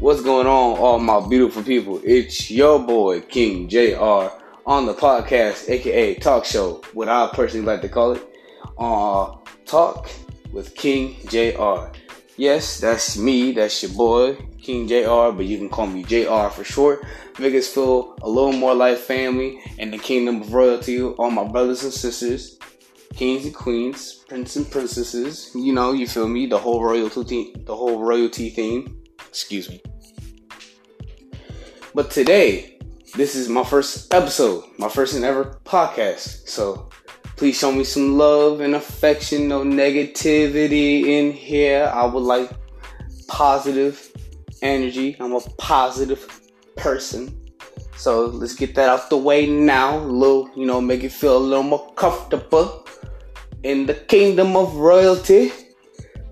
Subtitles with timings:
[0.00, 2.00] What's going on, all my beautiful people?
[2.02, 4.30] It's your boy King JR
[4.64, 8.26] on the podcast, aka talk show, what I personally like to call it.
[8.78, 9.36] Uh,
[9.66, 10.08] talk
[10.52, 11.92] with King JR.
[12.38, 16.64] Yes, that's me, that's your boy, King JR, but you can call me JR for
[16.64, 17.04] short.
[17.34, 21.92] Feel a little more like family and the kingdom of royalty, all my brothers and
[21.92, 22.58] sisters,
[23.14, 25.50] kings and queens, princes and princesses.
[25.54, 26.46] You know, you feel me?
[26.46, 28.99] The whole royalty, the whole royalty theme.
[29.30, 29.80] Excuse me.
[31.94, 32.78] But today,
[33.14, 36.48] this is my first episode, my first and ever podcast.
[36.48, 36.90] So
[37.36, 41.90] please show me some love and affection, no negativity in here.
[41.94, 42.50] I would like
[43.28, 44.12] positive
[44.62, 45.16] energy.
[45.20, 46.26] I'm a positive
[46.76, 47.40] person.
[47.96, 49.98] So let's get that out the way now.
[49.98, 52.84] A little, you know, make it feel a little more comfortable
[53.62, 55.52] in the kingdom of royalty.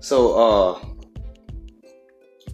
[0.01, 0.88] So, uh,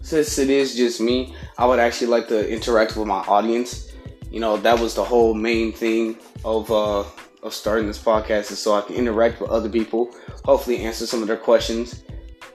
[0.02, 3.92] since it is just me, I would actually like to interact with my audience.
[4.30, 7.04] You know, that was the whole main thing of uh,
[7.42, 11.22] of starting this podcast is so I can interact with other people, hopefully answer some
[11.22, 12.02] of their questions,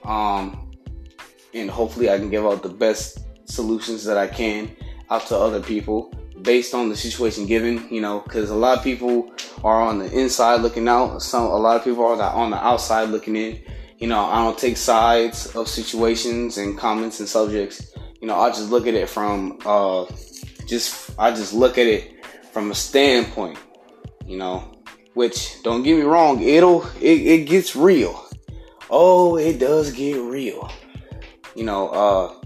[0.04, 0.70] um,
[1.54, 4.74] and hopefully I can give out the best solutions that I can
[5.10, 6.12] out to other people
[6.42, 7.86] based on the situation given.
[7.90, 9.30] You know, because a lot of people
[9.64, 11.22] are on the inside looking out.
[11.22, 13.62] Some a lot of people are on the outside looking in
[14.02, 17.94] you know, I don't take sides of situations and comments and subjects.
[18.20, 20.06] You know, I just look at it from uh
[20.66, 23.58] just I just look at it from a standpoint,
[24.26, 24.74] you know,
[25.14, 28.26] which don't get me wrong, it'll it, it gets real.
[28.90, 30.68] Oh, it does get real.
[31.54, 32.44] You know, uh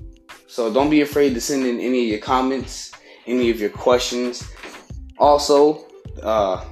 [0.49, 2.93] so don't be afraid to send in any of your comments,
[3.27, 4.47] any of your questions.
[5.17, 5.87] Also,
[6.23, 6.63] uh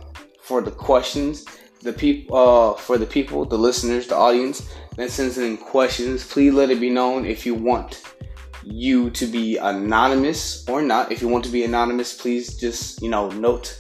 [0.42, 1.46] for the questions,
[1.84, 6.52] the people uh, for the people, the listeners, the audience that sends in questions, please
[6.52, 8.02] let it be known if you want
[8.64, 11.12] you to be anonymous or not.
[11.12, 13.78] If you want to be anonymous, please just you know note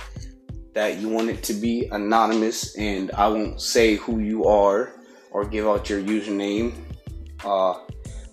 [0.74, 4.92] that you want it to be anonymous, and I won't say who you are
[5.30, 6.74] or give out your username.
[7.42, 7.78] Uh,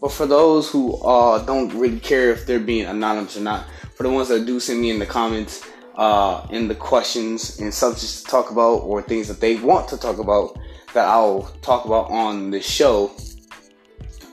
[0.01, 3.65] but for those who uh, don't really care if they're being anonymous or not,
[3.95, 5.63] for the ones that do send me in the comments,
[5.95, 9.97] uh, in the questions and subjects to talk about or things that they want to
[9.97, 10.57] talk about
[10.93, 13.11] that I'll talk about on the show,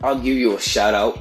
[0.02, 1.18] I'll give you a shout out.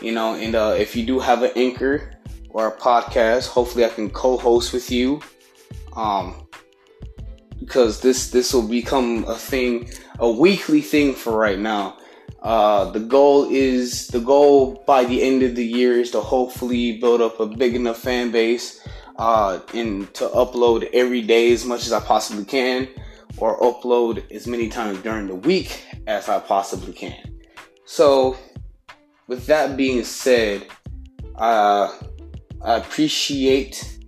[0.00, 2.14] You know, and uh, if you do have an anchor
[2.50, 5.20] or a podcast, hopefully I can co-host with you.
[5.94, 6.42] Um,
[7.60, 11.96] because this this will become a thing, a weekly thing for right now.
[12.42, 16.98] Uh, the goal is the goal by the end of the year is to hopefully
[16.98, 18.84] build up a big enough fan base
[19.16, 22.88] uh, and to upload every day as much as I possibly can,
[23.38, 27.38] or upload as many times during the week as I possibly can.
[27.84, 28.36] So,
[29.26, 30.66] with that being said,
[31.36, 31.92] uh,
[32.62, 33.98] I appreciate,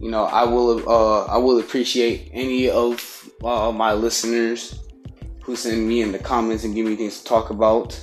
[0.00, 4.80] you know, I will, uh, I will appreciate any of uh, my listeners
[5.42, 8.00] who send me in the comments and give me things to talk about.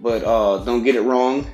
[0.00, 1.46] But uh, don't get it wrong.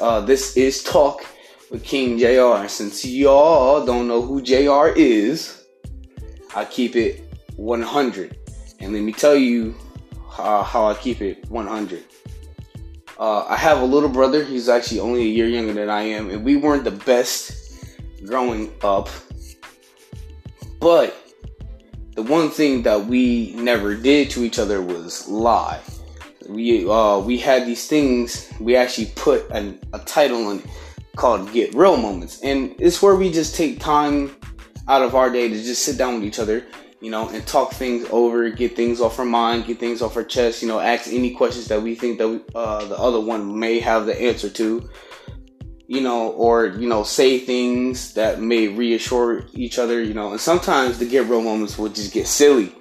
[0.00, 1.26] Uh, this is talk
[1.70, 2.68] with King JR.
[2.68, 5.64] Since y'all don't know who JR is,
[6.54, 8.36] I keep it 100.
[8.80, 9.74] And let me tell you
[10.30, 12.04] how I keep it 100.
[13.18, 14.44] Uh, I have a little brother.
[14.44, 17.86] He's actually only a year younger than I am, and we weren't the best
[18.26, 19.08] growing up.
[20.80, 21.16] But
[22.14, 25.80] the one thing that we never did to each other was lie.
[26.46, 28.52] We uh, we had these things.
[28.60, 30.66] We actually put an, a title on it
[31.16, 32.40] called Get Real Moments.
[32.42, 34.36] And it's where we just take time
[34.88, 36.64] out of our day to just sit down with each other,
[37.00, 40.22] you know, and talk things over, get things off our mind, get things off our
[40.22, 43.58] chest, you know, ask any questions that we think that we, uh, the other one
[43.58, 44.88] may have the answer to,
[45.88, 50.40] you know, or, you know, say things that may reassure each other, you know, and
[50.40, 52.72] sometimes the Get Real Moments will just get silly,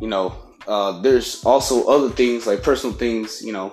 [0.00, 0.34] you know.
[0.66, 3.70] Uh, there's also other things like personal things, you know,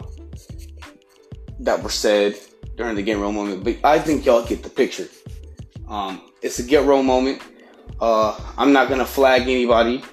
[1.60, 2.38] that were said
[2.76, 5.08] during the get real moment, but I think y'all get the picture.
[5.88, 7.42] Um, it's a get real moment.
[8.00, 10.04] Uh, I'm not gonna flag anybody.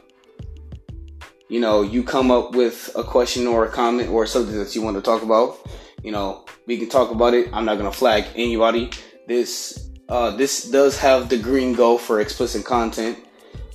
[1.48, 4.82] You know, you come up with a question or a comment or something that you
[4.82, 5.66] want to talk about.
[6.02, 7.48] You know, we can talk about it.
[7.52, 8.90] I'm not gonna flag anybody.
[9.26, 13.18] This uh, this does have the green go for explicit content.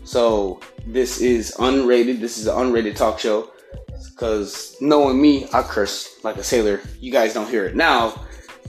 [0.04, 2.20] So this is unrated.
[2.20, 3.50] This is an unrated talk show.
[4.12, 6.82] Because knowing me, I curse like a sailor.
[7.00, 8.14] You guys don't hear it now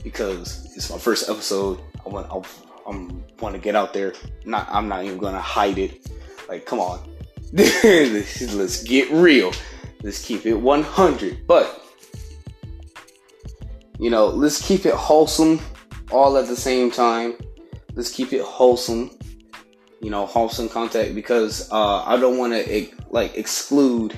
[0.05, 1.81] because it's my first episode.
[2.05, 2.39] I want I,
[2.87, 4.13] I'm want to get out there.
[4.45, 6.07] Not I'm not even gonna hide it.
[6.47, 6.99] Like come on,
[7.51, 9.51] let's get real.
[10.03, 11.47] Let's keep it 100.
[11.47, 11.83] But
[13.99, 15.59] you know, let's keep it wholesome
[16.11, 17.33] all at the same time.
[17.95, 19.09] Let's keep it wholesome.
[20.01, 24.13] You know, wholesome content because uh, I don't want to like exclude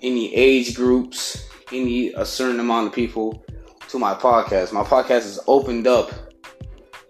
[0.00, 3.44] any age groups, any a certain amount of people
[3.92, 4.72] to my podcast.
[4.72, 6.10] My podcast is opened up.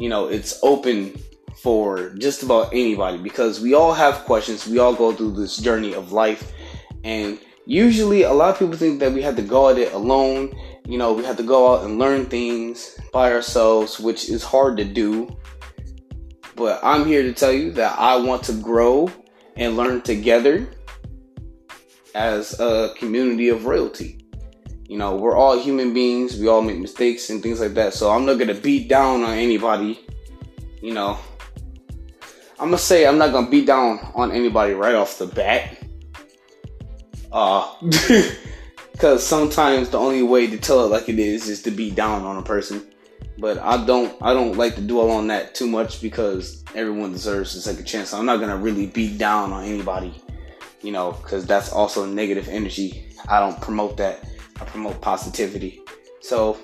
[0.01, 1.17] You know, it's open
[1.63, 4.67] for just about anybody because we all have questions.
[4.67, 6.53] We all go through this journey of life.
[7.05, 10.53] And usually, a lot of people think that we have to go at it alone.
[10.85, 14.77] You know, we have to go out and learn things by ourselves, which is hard
[14.79, 15.37] to do.
[16.57, 19.09] But I'm here to tell you that I want to grow
[19.55, 20.69] and learn together
[22.17, 24.22] as a community of royalty.
[24.93, 27.95] You know, we're all human beings, we all make mistakes and things like that.
[27.95, 29.99] So I'm not gonna beat down on anybody.
[30.83, 31.19] You know,
[32.61, 35.79] I'm gonna say I'm not gonna beat down on anybody right off the bat.
[37.33, 37.75] Uh,
[38.93, 42.25] because sometimes the only way to tell it like it is is to beat down
[42.25, 42.87] on a person.
[43.39, 47.55] But I don't, I don't like to dwell on that too much because everyone deserves
[47.55, 48.13] a second chance.
[48.13, 50.23] I'm not gonna really beat down on anybody,
[50.83, 53.07] you know, because that's also negative energy.
[53.27, 54.23] I don't promote that.
[54.63, 55.81] I promote positivity.
[56.21, 56.57] So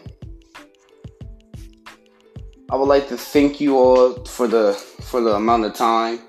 [2.71, 6.21] I would like to thank you all for the for the amount of time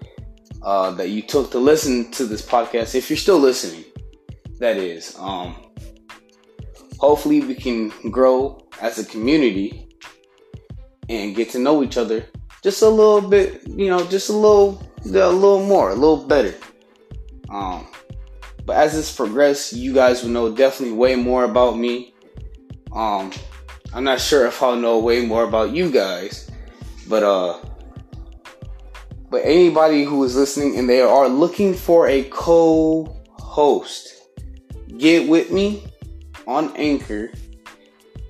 [0.63, 2.95] uh, that you took to listen to this podcast.
[2.95, 3.85] If you're still listening,
[4.57, 5.15] that is.
[5.19, 5.55] Um,
[6.97, 9.89] hopefully, we can grow as a community
[11.07, 12.25] and get to know each other
[12.63, 13.61] just a little bit.
[13.67, 16.55] You know, just a little, a little more, a little better.
[17.49, 17.85] Um,
[18.69, 22.13] but as this progresses, you guys will know definitely way more about me.
[22.91, 23.31] Um,
[23.95, 26.51] I'm not sure if I'll know way more about you guys,
[27.07, 27.57] but uh,
[29.31, 34.13] but anybody who is listening and they are looking for a co-host,
[34.99, 35.83] get with me
[36.45, 37.31] on Anchor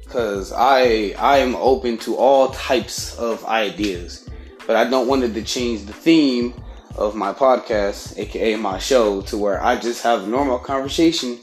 [0.05, 4.29] because I I am open to all types of ideas,
[4.65, 6.53] but I don't want it to change the theme
[6.99, 11.39] of my podcast, aka my show, to where I just have normal conversation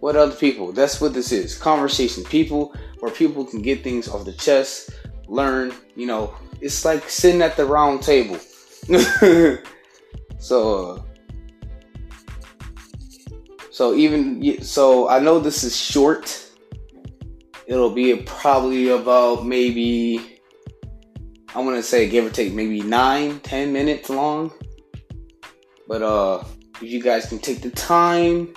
[0.00, 0.70] with other people.
[0.70, 1.58] That's what this is.
[1.58, 2.22] Conversation.
[2.24, 4.90] People where people can get things off the chest,
[5.26, 8.38] learn, you know, it's like sitting at the round table.
[10.38, 11.02] so uh,
[13.70, 16.40] so even so I know this is short.
[17.66, 20.40] It'll be probably about maybe
[21.54, 24.52] I want to say give or take maybe nine, ten minutes long.
[25.86, 26.44] But uh
[26.76, 28.54] if you guys can take the time,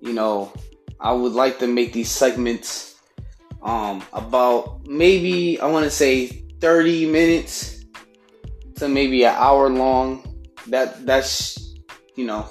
[0.00, 0.52] you know,
[1.00, 2.96] I would like to make these segments
[3.62, 6.26] um, about maybe I want to say
[6.60, 7.84] 30 minutes
[8.76, 10.28] to maybe an hour long.
[10.68, 11.74] That that's
[12.14, 12.50] you know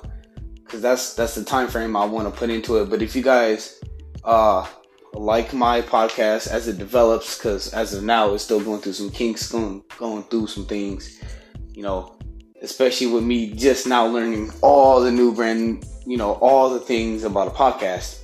[0.55, 2.89] because that's that's the time frame I want to put into it.
[2.89, 3.81] But if you guys
[4.23, 4.67] uh,
[5.13, 9.11] like my podcast as it develops, because as of now it's still going through some
[9.11, 11.21] kinks, going going through some things,
[11.73, 12.17] you know,
[12.61, 17.23] especially with me just now learning all the new brand, you know, all the things
[17.23, 18.19] about a podcast.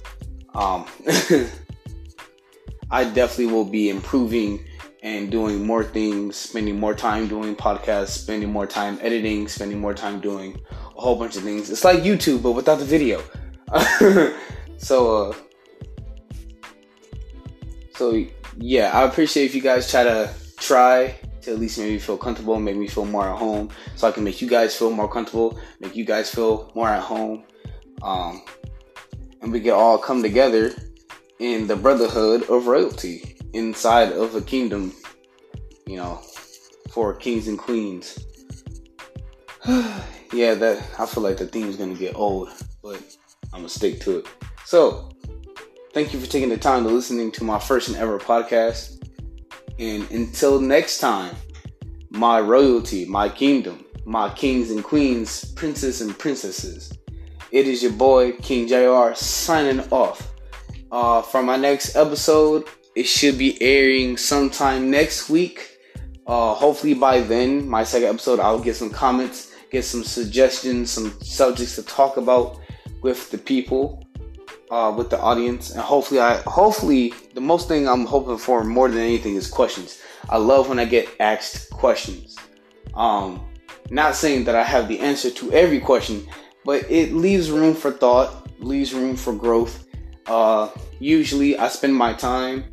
[0.53, 0.85] Um,
[2.91, 4.65] I definitely will be improving
[5.03, 9.93] and doing more things, spending more time doing podcasts, spending more time editing, spending more
[9.93, 11.69] time doing a whole bunch of things.
[11.69, 13.21] It's like YouTube, but without the video.
[14.77, 15.35] so, uh,
[17.95, 18.25] so
[18.57, 21.15] yeah, I appreciate if you guys try to try
[21.47, 24.11] to at least make me feel comfortable, make me feel more at home, so I
[24.11, 27.45] can make you guys feel more comfortable, make you guys feel more at home.
[28.01, 28.43] Um,
[29.41, 30.73] and we can all come together
[31.39, 34.93] in the brotherhood of royalty inside of a kingdom,
[35.85, 36.21] you know,
[36.89, 38.19] for kings and queens.
[40.33, 42.49] yeah, that I feel like the theme is gonna get old,
[42.83, 43.01] but
[43.53, 44.27] I'm gonna stick to it.
[44.65, 45.11] So,
[45.93, 48.96] thank you for taking the time to listening to my first and ever podcast.
[49.79, 51.35] And until next time,
[52.09, 56.97] my royalty, my kingdom, my kings and queens, princes and princesses.
[57.51, 60.33] It is your boy King JR signing off.
[60.91, 65.77] Uh, for my next episode, it should be airing sometime next week.
[66.25, 71.19] Uh, hopefully by then, my second episode, I'll get some comments, get some suggestions, some
[71.21, 72.59] subjects to talk about
[73.01, 74.03] with the people,
[74.69, 78.89] uh, with the audience, and hopefully, I hopefully the most thing I'm hoping for more
[78.89, 80.01] than anything is questions.
[80.29, 82.37] I love when I get asked questions.
[82.93, 83.47] Um,
[83.89, 86.27] not saying that I have the answer to every question,
[86.65, 89.85] but it leaves room for thought, leaves room for growth.
[90.25, 90.69] Uh,
[90.99, 92.65] usually, I spend my time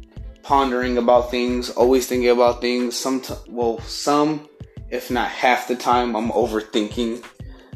[0.42, 2.96] pondering about things, always thinking about things.
[2.96, 4.48] Some, t- well, some,
[4.90, 7.24] if not half the time, I'm overthinking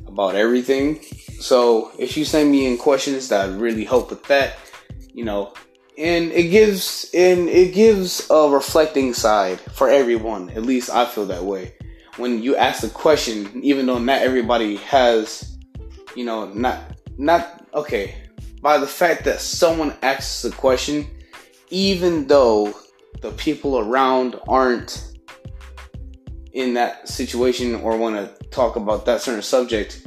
[0.06, 1.04] about everything.
[1.40, 4.58] So, if you send me in questions, that really help with that.
[5.12, 5.52] You know,
[5.98, 10.50] and it gives and it gives a reflecting side for everyone.
[10.50, 11.74] At least I feel that way.
[12.16, 15.58] When you ask a question, even though not everybody has,
[16.14, 18.14] you know, not not okay,
[18.62, 21.06] by the fact that someone asks the question,
[21.70, 22.74] even though
[23.20, 25.16] the people around aren't
[26.52, 30.06] in that situation or want to talk about that certain subject,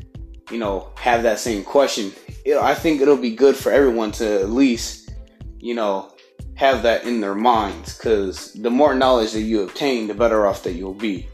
[0.49, 2.11] you know, have that same question.
[2.45, 5.13] It, I think it'll be good for everyone to at least,
[5.59, 6.13] you know,
[6.55, 10.63] have that in their minds because the more knowledge that you obtain, the better off
[10.63, 11.27] that you'll be.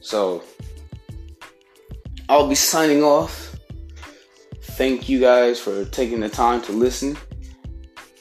[0.00, 0.42] So,
[2.28, 3.56] I'll be signing off.
[4.62, 7.16] Thank you guys for taking the time to listen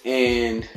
[0.04, 0.68] and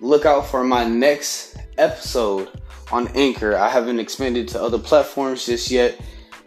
[0.00, 2.50] look out for my next episode
[2.92, 3.56] on Anchor.
[3.56, 5.98] I haven't expanded to other platforms just yet.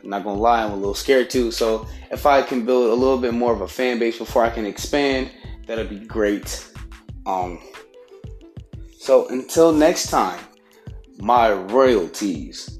[0.10, 1.52] Not gonna lie, I'm a little scared too.
[1.52, 4.50] So if I can build a little bit more of a fan base before I
[4.50, 5.30] can expand,
[5.68, 6.68] that'd be great.
[7.28, 7.60] Um
[8.98, 10.40] so until next time,
[11.20, 12.79] my royalties.